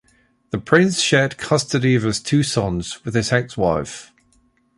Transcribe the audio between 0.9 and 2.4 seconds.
shared custody of his